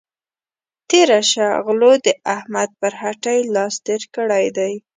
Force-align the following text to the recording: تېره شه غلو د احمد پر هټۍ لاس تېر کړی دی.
تېره 0.89 1.19
شه 1.31 1.47
غلو 1.65 1.93
د 2.05 2.07
احمد 2.35 2.69
پر 2.79 2.93
هټۍ 3.01 3.39
لاس 3.55 3.73
تېر 3.85 4.01
کړی 4.15 4.45
دی. 4.57 4.73